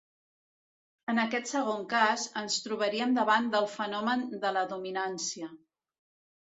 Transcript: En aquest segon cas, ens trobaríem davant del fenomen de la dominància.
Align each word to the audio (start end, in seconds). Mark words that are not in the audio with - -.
En 1.13 1.21
aquest 1.23 1.51
segon 1.51 1.83
cas, 1.91 2.25
ens 2.41 2.57
trobaríem 2.69 3.15
davant 3.21 3.53
del 3.59 3.71
fenomen 3.77 4.27
de 4.47 4.55
la 4.59 4.67
dominància. 4.75 5.55